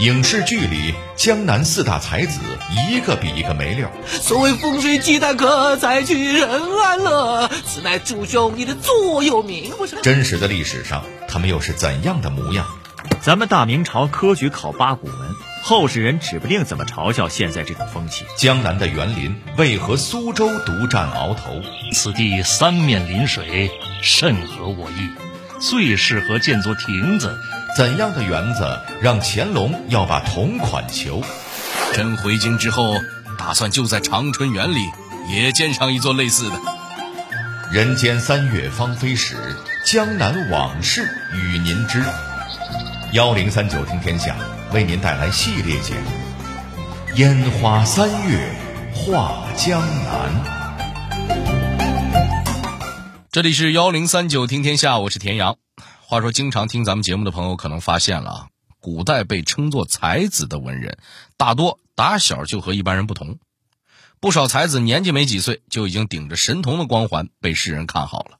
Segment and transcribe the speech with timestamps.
[0.00, 2.40] 影视剧里，江南四大才子
[2.90, 3.88] 一个比一个没溜。
[4.06, 6.48] 所谓风水鸡蛋壳，再聚人
[6.80, 9.70] 安乐，此乃诸兄你的座右铭。
[9.78, 12.66] 不是真实的历史上，他们又是怎样的模样？
[13.20, 15.16] 咱们大明朝科举考八股文，
[15.62, 18.24] 后世人指不定怎么嘲笑现在这种风气。
[18.36, 21.60] 江南的园林为何苏州独占鳌头？
[21.92, 23.70] 此地三面临水，
[24.02, 25.08] 甚合我意，
[25.60, 27.38] 最适合建座亭子。
[27.74, 31.22] 怎样的园子让乾隆要把同款求？
[31.94, 32.94] 朕回京之后，
[33.38, 34.90] 打算就在长春园里
[35.30, 36.60] 也建上一座类似的。
[37.70, 39.36] 人间三月芳菲时，
[39.86, 42.04] 江南往事与您知。
[43.12, 44.36] 幺零三九听天下
[44.72, 46.10] 为您带来系列节目
[47.16, 48.54] 《烟花三月
[48.94, 50.30] 画江南》。
[53.30, 55.61] 这里是幺零三九听天下，我是田阳。
[56.12, 58.48] 话说，经常听咱们节目的朋友可能发现了啊，
[58.80, 60.98] 古代被称作才子的文人，
[61.38, 63.38] 大多打小就和一般人不同。
[64.20, 68.38] 不少才子年纪没几岁，就已经顶着神童的光环被世人看好了。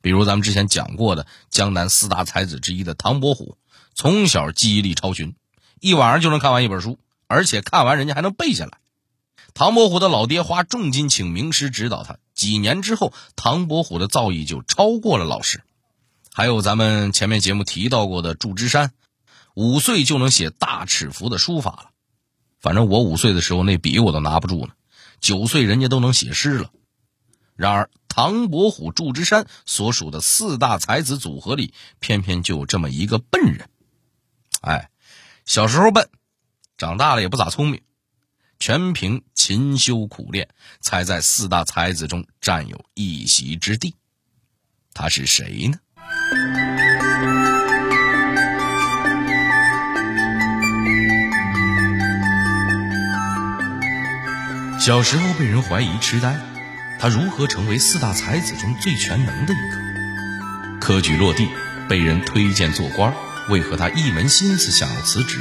[0.00, 3.56] 比如咱们之前讲过的江南四大才子之一的唐伯虎，
[3.94, 5.36] 从小记忆力超群，
[5.78, 8.78] 一晚上就能看完一本书，而且看完人家还能背下来。
[9.54, 15.62] 唐伯虎的老爹花重金请名师指导他，几年之后，唐伯虎的造诣就超过了老师。
[16.34, 18.92] 还有咱们前面节目提到过的祝枝山，
[19.54, 21.90] 五岁就能写大尺幅的书法了。
[22.58, 24.72] 反正我五岁的时候那笔我都拿不住呢，
[25.20, 26.70] 九岁人家都能写诗了。
[27.54, 33.68] 然而唐伯虎、祝枝山所属的四大才子组合里，偏偏就有这么一个笨人。
[34.62, 34.90] 哎，
[35.44, 36.08] 小时候笨，
[36.78, 37.82] 长大了也不咋聪明，
[38.58, 40.48] 全凭勤修苦练，
[40.80, 43.94] 才在四大才子中占有一席之地。
[44.94, 45.78] 他是谁呢？
[54.84, 56.34] 小时候被人怀疑痴呆，
[56.98, 59.76] 他如何成为四大才子中最全能的一个？
[60.80, 61.48] 科举落地，
[61.88, 63.14] 被人推荐做官，
[63.48, 65.38] 为何他一门心思想要辞职？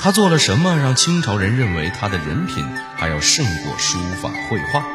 [0.00, 2.64] 他做了什么让清朝人认为他的人品
[2.96, 4.86] 还要胜过书法绘画？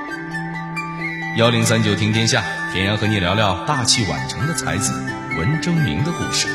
[1.36, 4.94] 幺零三九听天下，田阳和你聊聊大器晚成的才子
[5.36, 6.48] 文征明的故事。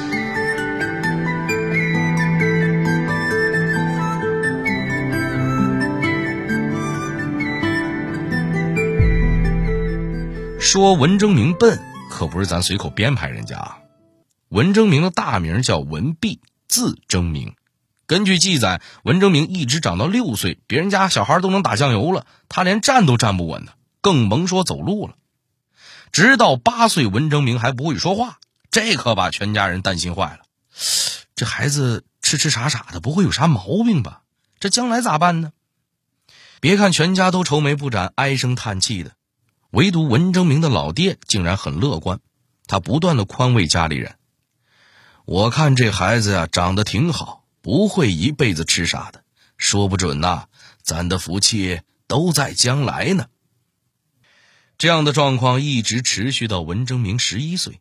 [10.60, 13.78] 说文征明笨，可不是咱随口编排人家啊。
[14.48, 17.56] 文征明的大名叫文弼，字征明。
[18.06, 23.72] 根据记载，文征明一直长到六岁，别人家小孩都能打酱油了，他连站都站不稳呢。
[24.08, 25.16] 更甭说走路了。
[26.12, 28.38] 直到八岁，文征明还不会说话，
[28.70, 30.46] 这可把全家人担心坏了。
[31.34, 34.22] 这孩子痴痴傻傻的，不会有啥毛病吧？
[34.60, 35.52] 这将来咋办呢？
[36.58, 39.12] 别看全家都愁眉不展、唉声叹气的，
[39.72, 42.20] 唯独文征明的老爹竟然很乐观。
[42.66, 44.14] 他不断的宽慰家里人
[45.26, 49.22] ：“我看这孩子呀，长得挺好，不会一辈子痴傻的。
[49.58, 50.46] 说不准呐，
[50.82, 53.26] 咱的福气都在将来呢。”
[54.78, 57.80] 这样的状况一直持续到文征明十一岁，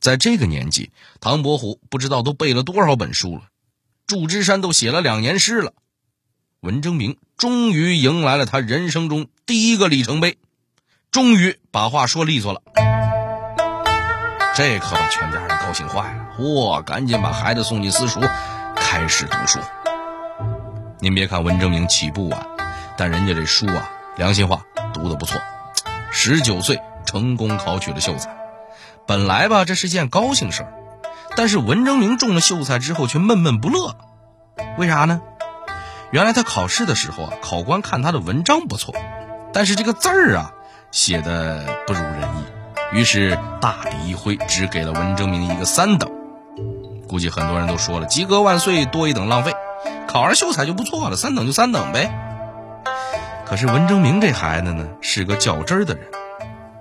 [0.00, 0.90] 在这个年纪，
[1.20, 3.42] 唐伯虎不知道都背了多少本书了，
[4.06, 5.74] 祝枝山都写了两年诗了，
[6.60, 10.38] 文征明终于迎来了他人生中第一个里程碑，
[11.10, 12.62] 终于把话说利索了。
[14.56, 18.20] 这可把全家人高兴坏了，嚯，赶紧把孩子送进私塾，
[18.74, 19.58] 开始读书。
[21.00, 22.46] 您别看文征明起步晚，
[22.96, 24.64] 但人家这书啊，良心话，
[24.94, 25.38] 读的不错。
[26.16, 28.36] 十九岁成功考取了秀才，
[29.04, 30.72] 本来吧这是件高兴事儿，
[31.36, 33.96] 但是文征明中了秀才之后却闷闷不乐，
[34.78, 35.20] 为啥呢？
[36.12, 38.94] 原来他考试的时候啊，考官看他的文章不错，
[39.52, 40.52] 但是这个字儿啊
[40.92, 42.20] 写的不如人
[42.92, 46.08] 意，于是大笔一挥，只给了文征明一个三等。
[47.08, 49.52] 估计很多人都说了，及格万岁，多一等浪费，
[50.06, 52.23] 考上秀才就不错了，三等就三等呗。
[53.54, 56.10] 可是文征明这孩子呢，是个较真儿的人。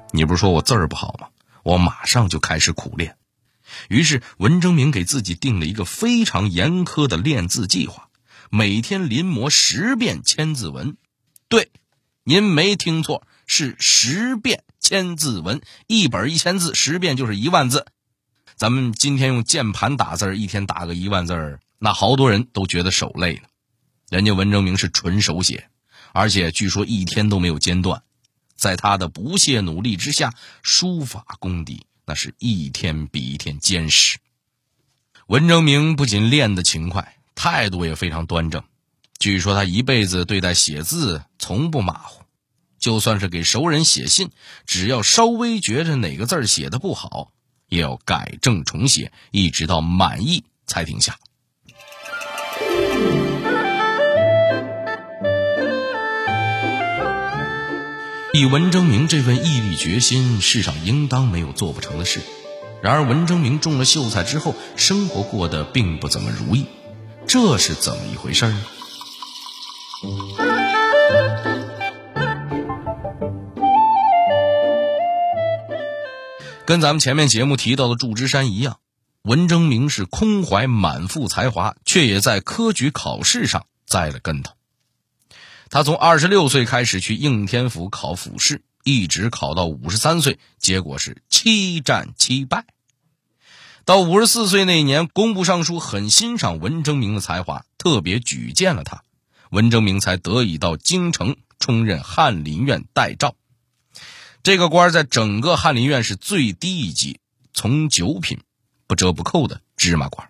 [0.10, 1.28] 你不是说我字儿不好吗？
[1.62, 3.16] 我马上就开始苦练。
[3.90, 8.10] 于是文征明给自己定了一个非常严苛的练字计划，
[8.50, 10.98] 每天临摹十遍千字文。
[11.48, 11.70] 对，
[12.24, 15.62] 您没听错，是十遍千字文。
[15.86, 17.86] 一本一千字，十遍就是一万字。
[18.56, 23.44] 咱们今天用键盘打字，一天打个一万字儿，那好多人都觉得手累呢。
[24.10, 25.70] 人家文征明是纯手写。
[26.14, 28.04] 而且据说一天都没有间断，
[28.56, 34.20] 在他的不懈努力之下，书法功底那是一天比一天坚实。
[35.28, 38.64] 文征明不仅练得勤快，态度也非常端正。
[39.18, 42.24] 据说他一辈子对待写字从不马虎，
[42.78, 44.30] 就算是给熟人写信，
[44.66, 47.32] 只要稍微觉着哪个字写的不好，
[47.70, 51.18] 也要改正重写，一直到满意才停下。
[58.36, 62.20] 以文征明这份毅力决心，世上应当没有做不成的事。
[62.82, 66.66] 然而，文征明中了秀才之后，生活过得并不怎么如意，
[67.28, 68.66] 这是怎么一回事呢？
[76.66, 78.80] 跟咱们前面节目提到的祝枝山一样，
[79.22, 84.54] 文征明是空怀满腹才华，却也在科举考试上栽了跟头。
[85.74, 92.68] 他从二十六岁开始去应天府考府试，一直考到五十三岁，结果是七战七败。
[93.84, 99.02] 到五十四岁那年，工部尚书很欣赏文征明的才华，特别举荐了他，
[99.50, 103.36] 文征明才得以到京城充任翰林院待诏。
[104.44, 107.20] 这个官在整个翰林院是最低一级，
[107.52, 108.38] 从九品，
[108.86, 110.30] 不折不扣的芝麻官，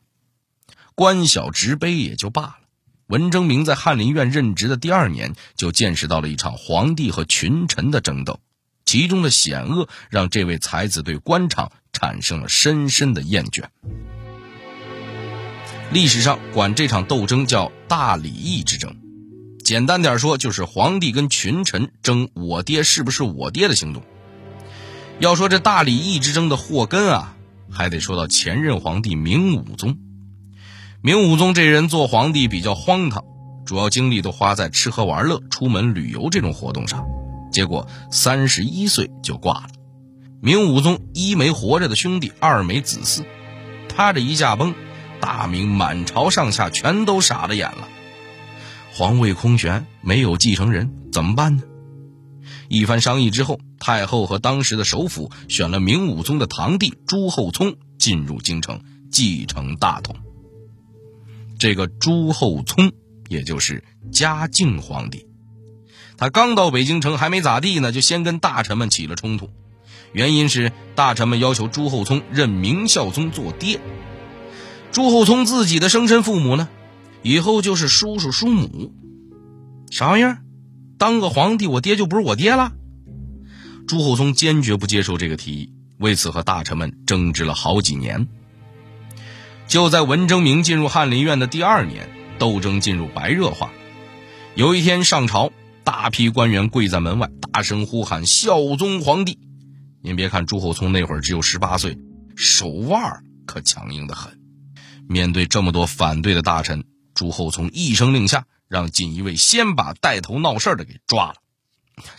[0.96, 2.60] 官小职卑也就罢了。
[3.13, 8.39] 文征明在翰林院任职的第二年，就见识到了一场皇帝和群臣的争斗，
[8.86, 13.65] 其中的险恶让这位才子对官场产生了深深的厌倦。
[15.92, 18.98] 历史上管这场斗争叫“大礼义之争”，
[19.63, 24.01] 简单点说，就是皇帝跟群臣争“我爹是不是我爹”的行动。
[25.19, 27.38] 要说这大礼义之争的祸根啊，
[27.69, 30.00] 还得说到前任皇帝明武宗。
[31.06, 33.26] 明武宗这人做皇帝比较荒唐，
[33.66, 37.06] 主要精力都花在吃喝玩乐、出门旅游这种活动上，
[37.52, 39.68] 结果三十一岁就挂了。
[40.40, 43.26] 明武宗一没活着的兄弟，二没子嗣，
[43.90, 44.74] 他这一驾崩，
[45.20, 47.90] 大明满朝上下全都傻了眼了。
[48.94, 51.64] 皇位空悬，没有继承人，怎么办呢？
[52.70, 58.80] 一番商议之后，太后和当时的首辅选了明武宗的堂弟朱厚熜进入京城
[59.12, 60.16] 继承大统。
[61.63, 62.92] 这个朱厚熜，
[63.30, 65.25] 也就是嘉靖皇帝，
[66.18, 69.50] 他刚到北京城还没咋地呢，就先跟大臣们起了冲突。
[70.12, 73.80] 原因是大臣们要求朱厚熜认明孝宗做爹。
[74.92, 76.68] 朱厚熜自己的生身父母呢，
[77.21, 78.94] 以后就是叔叔叔母。
[79.89, 80.39] 啥玩意儿？
[80.98, 82.74] 当个皇帝，我爹就不是我爹了？
[83.88, 88.27] 朱厚熜坚决不接受这个提议，为此和大臣们争执了好几年。
[89.68, 93.71] 就在文征明进入翰林院的第二年，斗争进入白热化。
[94.56, 95.51] 有一天上朝，
[95.83, 99.39] 大批官员跪在门外，大声呼喊“孝宗皇帝”。
[100.04, 101.98] 您别看朱厚熜那会儿只有十八岁，
[102.36, 104.38] 手腕可强硬的很。
[105.07, 106.83] 面对这么多反对的大臣，
[107.15, 111.36] 朱厚熜一声令下，让锦衣卫先把带头闹事的给抓了。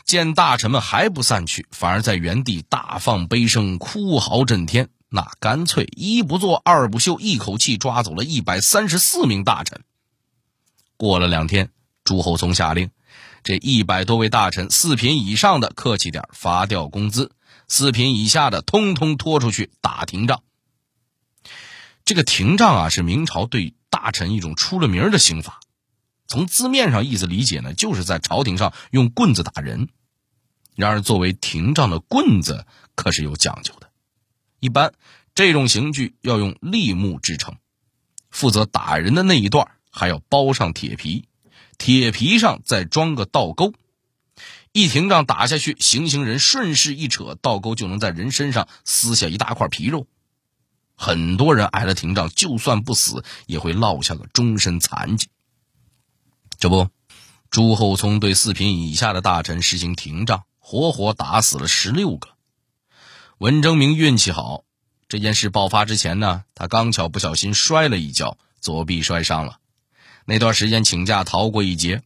[0.05, 4.89] 见大臣们还不散去，反而在原地大放悲声，哭嚎震天。
[5.15, 9.85] 那干脆一不做二不休，一口气抓走了一百三十四名大臣。
[10.97, 11.71] 过了两天，
[12.03, 12.91] 朱厚熜下令，
[13.45, 17.31] 这一百多位大臣，四品以上的客气点罚掉工资，
[17.69, 20.43] 四品以下的通通拖出去打廷杖。
[22.05, 25.61] 这个廷杖啊，是明朝对大臣一种出了名的刑罚。
[26.27, 29.91] 从字面上意思理解呢，就是在朝廷上用棍子打人。
[30.75, 32.67] 然而，作为廷杖的棍子
[32.97, 33.84] 可是有讲究的。
[34.65, 34.95] 一般
[35.35, 37.57] 这种刑具要用立木制成，
[38.31, 41.29] 负责打人的那一段还要包上铁皮，
[41.77, 43.75] 铁皮上再装个倒钩，
[44.73, 50.07] 一廷杖打下去，行刑人顺势一扯，倒钩就能在人身上撕下一大块皮肉。
[50.97, 55.29] 很多人挨了廷杖，就算不死，也会落下个终身残疾。
[56.59, 56.89] 这不，
[57.51, 62.31] 朱厚熜对四品以下的大臣实行廷杖，活活打死了十六个。
[63.39, 64.63] 文征明运气好，
[65.09, 69.59] 这件事爆发之前呢，他刚巧不小心摔了一跤，左臂摔伤了。
[70.25, 72.03] 那段时间请假逃过一劫，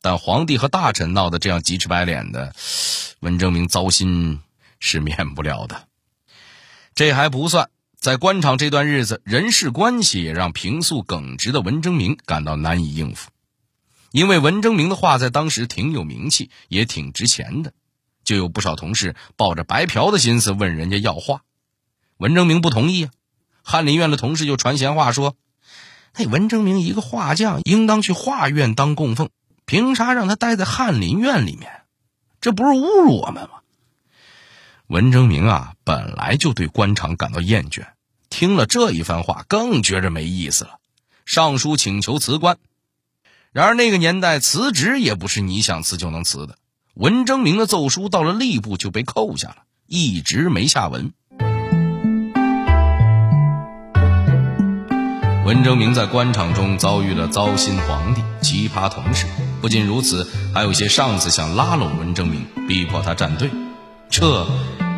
[0.00, 2.54] 但皇帝和大臣闹得这样急赤白脸的，
[3.18, 4.40] 文征明糟心
[4.78, 5.88] 是免不了的。
[6.94, 13.30] 这还不算，在官场这段日子，人事关系也让平素耿直的文征明感到难以应付，
[14.12, 17.72] 因为文征明的话在当时挺有名气，也挺值钱的。
[18.32, 21.42] 就有不少同事抱着白嫖的心思问人家要画，
[22.16, 23.10] 文征明不同意啊。
[23.62, 25.36] 翰林院的同事就传闲话说
[26.16, 29.28] ：“那文征明一个画匠，应当去画院当供奉，
[29.66, 31.82] 凭啥让他待在翰林院里面？
[32.40, 33.60] 这不是侮辱我们吗？”
[34.88, 37.88] 文征明啊，本来就对官场感到厌倦，
[38.30, 40.78] 听了这一番话，更觉着没意思了，
[41.26, 42.56] 上书请求辞官。
[43.52, 46.56] 然而那个年代辞职也不是你想辞就能辞的，
[46.94, 49.56] 文征明的奏书到了吏部就被扣下了，
[49.86, 51.12] 一直没下文。
[55.46, 59.26] 文征明在官场中遭遇了糟心皇帝、奇葩同事，
[59.62, 63.50] 不仅如此，还有些上司想拉拢文征明，逼迫他站队，
[64.10, 64.46] 这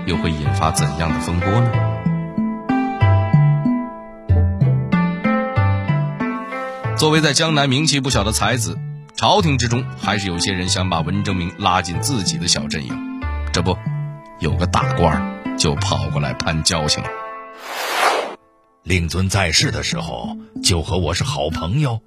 [0.06, 1.70] 又会引发怎样的风波呢？
[6.98, 8.76] 作为在江南名气不小的才子，
[9.24, 13.22] 朝廷之中还是有些人想把文征明拉进自己的小阵营，
[13.54, 13.74] 这不，
[14.38, 17.08] 有个大官就跑过来攀交情了。
[18.82, 22.02] 令尊在世的时候就和我是好朋友，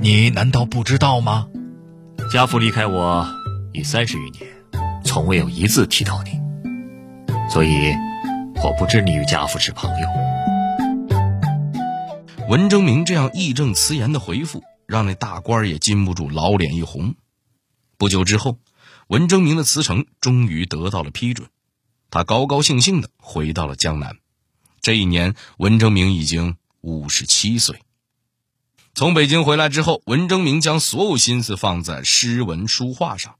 [0.00, 1.46] 你难道不知道吗？
[2.32, 3.28] 家父离开我
[3.74, 4.46] 已三十余年，
[5.04, 6.40] 从未有一次提到你，
[7.50, 7.92] 所以
[8.64, 10.08] 我不知你与家父是朋友。
[12.48, 17.14] 文征明这样义正辞严的回复，让那大官也禁不住老脸一红。
[17.98, 18.58] 不久之后，
[19.08, 21.48] 文征明的辞呈终于得到了批准，
[22.10, 24.18] 他高高兴兴的回到了江南。
[24.80, 27.80] 这一年，文征明已经五十七岁。
[28.94, 33.36] 从北京回来之后，文征明将所有心思放在诗文书画上。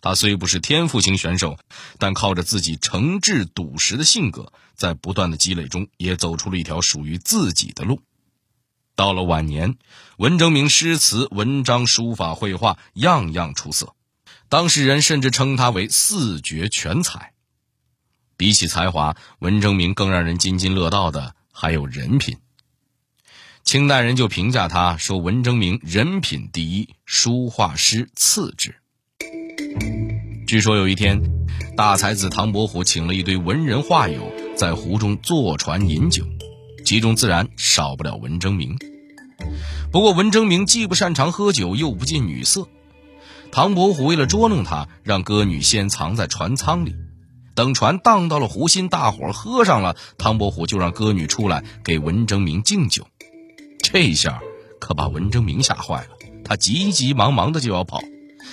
[0.00, 1.58] 他虽不是天赋型选手，
[1.98, 8.00] 但靠着自己诚挚笃实的性格，在不断的积累中，也走出了一条属于自己的路。
[8.96, 9.76] 到了晚年，
[10.16, 13.94] 文征明诗词、文章、书法、绘画样样出色，
[14.48, 17.32] 当事人甚至称他为四绝全才。
[18.38, 22.38] 比起才华，文征明更让人津津乐道的还有人品。
[23.64, 28.76] 清代人就评价他说：“文征明人品第一，书画诗次之。”
[30.46, 31.20] 据说有一天，
[31.76, 36.24] 大才子唐伯虎请了一堆文人画友在湖中坐船饮酒，
[36.86, 38.78] 其中自然少不了文征明。
[39.90, 42.68] 不过文征明既不擅长喝酒，又不近女色。
[43.50, 46.94] 唐伯虎为了捉弄他，让歌女先藏在船舱里。
[47.56, 53.04] 等船荡到了湖心，大伙喝上了，唐伯虎就让歌女出来给文征明敬酒。
[53.82, 54.40] 这下
[54.78, 56.10] 可把文征明吓坏了，
[56.44, 58.00] 他急急忙忙的就要跑，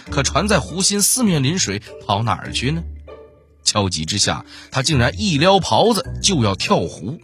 [0.10, 2.82] 可船在湖心四面临水，跑哪儿去呢？
[3.64, 7.20] 焦急之下，他竟然一撩袍子就要跳湖。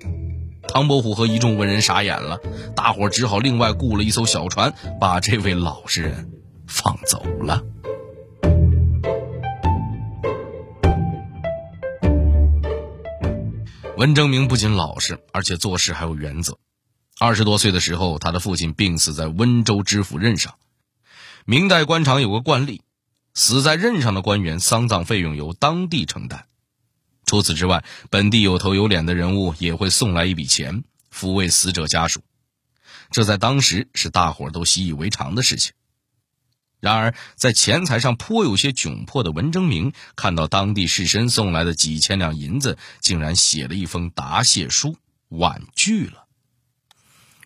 [0.71, 2.39] 唐伯虎和一众文人傻眼了，
[2.75, 6.31] 大伙只好另外雇了一艘小船，把这位老实人
[6.67, 7.63] 放走了。
[13.97, 16.57] 文征明不仅老实，而且做事还有原则。
[17.19, 20.53] 二十多岁的时候，他的父亲病死在温州知府任上。
[21.45, 22.83] 明代官场有个惯例，
[23.33, 26.45] 死在任上的官员丧葬费用由当地承担。
[27.29, 30.83] 除此之外，本地有头有脸的人物也会送来一笔钱
[31.13, 32.23] 抚慰死者家属，
[33.11, 35.73] 这在当时是大伙都习以为常的事情。
[36.79, 46.25] 然而，在钱财上颇有些窘迫的文征明，看到当地士绅送来的几千两银子，竟然写了一封答谢书，婉拒了。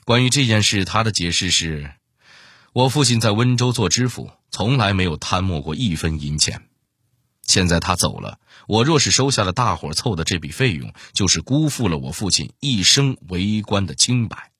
[0.05, 1.91] 关于这件事，他的解释是：
[2.71, 6.69] 我父亲在温州做知府，从来没有贪墨过一分银钱。
[7.43, 14.51] 现在他走了，我若是收下了大伙凑的这笔费用，就是辜负了我父亲一生为官的清白，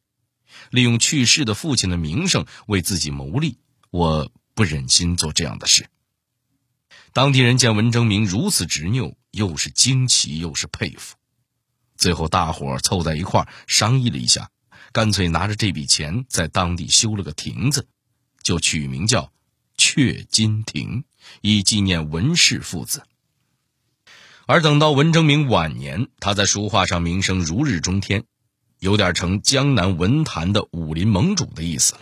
[0.70, 3.58] 利用去世的父亲的名声为自己谋利，
[3.90, 4.32] 我。
[4.56, 5.88] 不忍心做这样的事。
[7.12, 11.16] 当地人见文征明如此执拗，又是惊奇又是佩服。
[11.98, 14.52] 最后，大伙凑在一块商议了一下，
[14.92, 17.88] 干脆拿着这笔钱在当地修了个亭子，
[18.44, 19.34] 就取名叫
[19.76, 21.04] “雀金亭”，
[21.42, 23.04] 以纪念文氏父子。
[24.46, 28.26] 而等到文征明晚年，他在书画上名声如日中天，
[28.80, 32.02] 有点成江南文坛的武林盟主的意思了。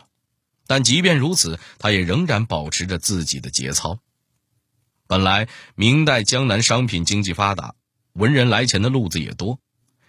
[0.65, 3.99] 但即便如此，他也仍然保持着自己的节操。
[5.05, 7.75] 本来明代江南商品经济发达，
[8.13, 9.59] 文人来钱的路子也多，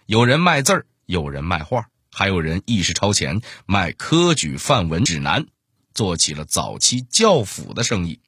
[0.05, 5.45] 有人卖字儿，有人卖画，还有人意识超前，卖科举范文指南，
[5.93, 8.21] 做起了早期教辅的生意，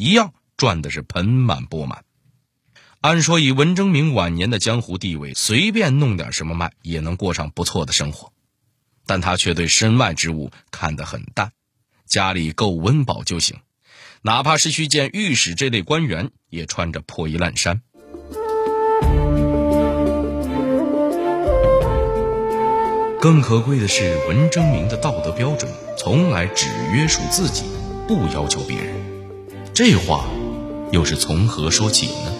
[0.00, 2.04] 一样赚的是盆满钵满。
[3.02, 8.32] 按说以文征明晚年的江湖地位，随便弄点什么卖，也能过上不错的生活，
[9.04, 11.52] 但他却对身外之物看得很淡。
[12.06, 13.58] 家里够温饱就行，
[14.22, 17.82] 哪怕是去见御史这类官员，也穿着破衣烂衫。
[23.20, 27.66] 更可贵的是，文征明的道德标准从来只约束自己，
[28.08, 28.99] 不要求别人。
[29.82, 30.28] 这话
[30.92, 32.32] 又是从何说起呢？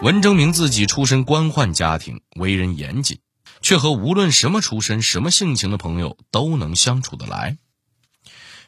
[0.00, 3.18] 文征明自己出身官宦家庭，为人严谨，
[3.60, 7.58] 却和无论什么出身、什么性情的朋友都能相处得来。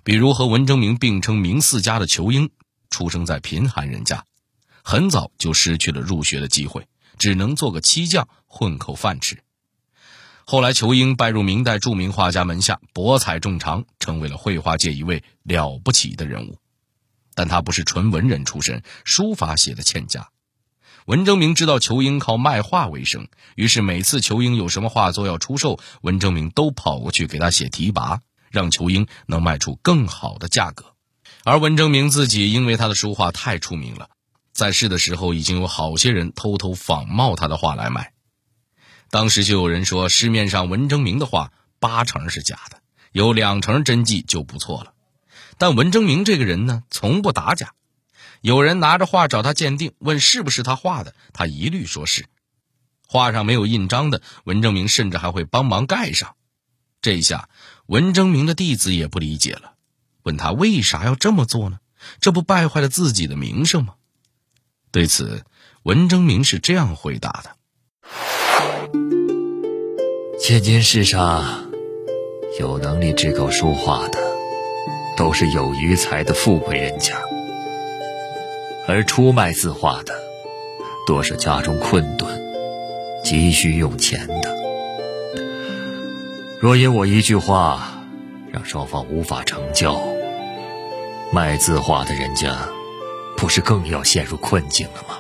[0.03, 2.51] 比如和文征明并称明四家的仇英，
[2.91, 4.27] 出生在贫寒人家，
[4.83, 9.44] 很早就失去了入学的机会，只能做个漆匠混口饭吃。
[10.47, 16.59] 后来，裘英拜入明代著名画家门下，博采众长，成为了绘画界一位了不起的人物。
[17.35, 20.29] 但他不是纯文人出身，书法写的欠佳。
[21.07, 28.21] 文征明知道裘英靠卖画为生，于是每次裘英有什么画作要出售，文征明都跑过去给他写提拔，
[28.51, 30.95] 让裘英能卖出更好的价格。
[31.43, 34.09] 而文征明自己因为他的书画太出名了，
[34.53, 38.14] 在世的时候已经有好些人偷偷仿冒他的画来卖。
[39.15, 42.81] 当时就有人说，市面上文征明的画八成是假的，
[43.13, 44.93] 有两成真迹就不错了。
[45.57, 47.75] 但文征明这个人呢，从不打假。
[48.41, 52.27] 有人拿着画找他鉴定，问是不是他画的，他一律说是。
[53.07, 56.35] 画上没有印章的，文征明甚至还会帮忙盖上。
[57.01, 57.49] 这一下，
[57.87, 59.75] 文征明的弟子也不理解了，
[60.25, 61.79] 问他为啥要这么做呢？
[62.19, 63.95] 这不败坏了自己的名声吗？
[64.91, 65.45] 对此，
[65.85, 67.57] 文征明是这样回答的：
[70.47, 71.71] 现今世上，
[72.61, 74.19] 有能力只够书画的，
[75.17, 77.15] 都是有余财的富贵人家。
[78.87, 80.13] 而出卖字画的，
[81.07, 82.29] 多是家中困顿、
[83.25, 84.55] 急需用钱的。
[86.61, 88.05] 若因我一句话，
[88.53, 89.99] 让双方无法成交，
[91.33, 92.69] 卖字画的人家，
[93.35, 95.19] 不是更要陷入困境了吗？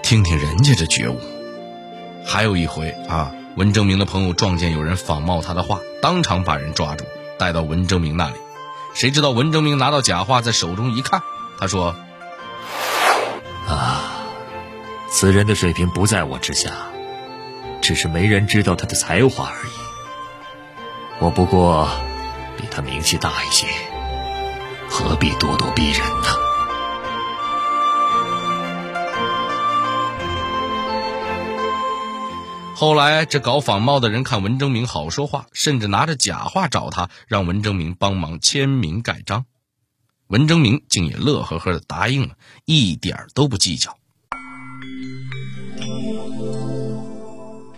[0.00, 1.18] 听听人家这觉悟。
[2.24, 7.04] 还有一回啊，文征明的朋友撞见有人仿冒他的画，当场把人抓住，
[7.38, 8.36] 带到文征明那里。
[8.94, 11.22] 谁知道文征明拿到假画，在手中一看。
[11.58, 11.94] 他说
[13.68, 14.02] ：“啊，
[15.10, 16.70] 此人的水平不在我之下，
[17.80, 19.72] 只是没人知道他的才华而已。
[21.18, 21.88] 我不过
[22.56, 23.66] 比他名气大一些，
[24.88, 26.28] 何必咄咄逼人呢？”
[32.82, 39.46] 后来，这搞仿冒的人看文征明好说话，甚至拿着假画找他，让文征明帮忙签名盖章。
[40.26, 43.96] 文征明竟也乐呵呵的答应了，一点都不计较。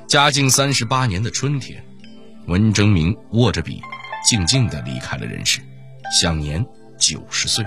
[0.07, 1.85] 嘉靖三十八年的春天，
[2.47, 3.83] 文征明握着笔，
[4.27, 5.61] 静静的离开了人世，
[6.19, 6.65] 享年
[6.99, 7.63] 九十岁。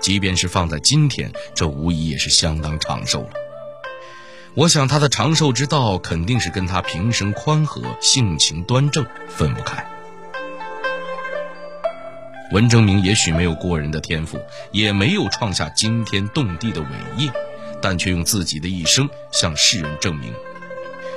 [0.00, 3.43] 即便是放在今天，这无疑也是相当长寿了。
[4.56, 9.84] 我想他的长寿之道，肯定是跟他平生宽和、性情端正分不开。
[12.52, 14.38] 文征明也许没有过人的天赋，
[14.70, 16.86] 也没有创下惊天动地的伟
[17.16, 17.32] 业，
[17.82, 20.32] 但却用自己的一生向世人证明：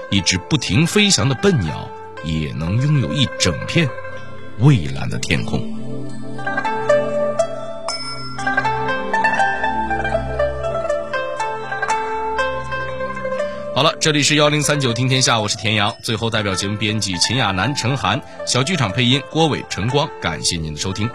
[0.10, 1.88] 一只不停飞翔的笨鸟
[2.24, 3.88] 也能拥有一整片
[4.58, 5.77] 蔚蓝的天空。
[13.78, 15.96] 好了，这里是幺零三九听天下，我是田阳。
[16.02, 21.08] 最后，代表节目编辑秦亚楠、陈涵，小剧场配音郭伟、陈光，感谢您的收听。